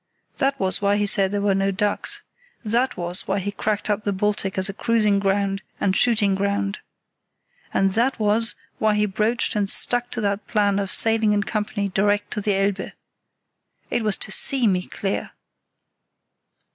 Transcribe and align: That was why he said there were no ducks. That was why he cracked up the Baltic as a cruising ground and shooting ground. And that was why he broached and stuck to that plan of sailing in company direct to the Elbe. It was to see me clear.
That 0.39 0.59
was 0.59 0.81
why 0.81 0.97
he 0.97 1.05
said 1.05 1.29
there 1.29 1.43
were 1.43 1.53
no 1.53 1.69
ducks. 1.69 2.23
That 2.65 2.97
was 2.97 3.27
why 3.27 3.37
he 3.37 3.51
cracked 3.51 3.87
up 3.87 4.03
the 4.03 4.11
Baltic 4.11 4.57
as 4.57 4.67
a 4.67 4.73
cruising 4.73 5.19
ground 5.19 5.61
and 5.79 5.95
shooting 5.95 6.33
ground. 6.33 6.79
And 7.71 7.93
that 7.93 8.17
was 8.17 8.55
why 8.79 8.95
he 8.95 9.05
broached 9.05 9.55
and 9.55 9.69
stuck 9.69 10.09
to 10.13 10.21
that 10.21 10.47
plan 10.47 10.79
of 10.79 10.91
sailing 10.91 11.33
in 11.33 11.43
company 11.43 11.89
direct 11.89 12.31
to 12.31 12.41
the 12.41 12.55
Elbe. 12.55 12.93
It 13.91 14.01
was 14.03 14.17
to 14.25 14.31
see 14.31 14.65
me 14.65 14.87
clear. 14.87 15.33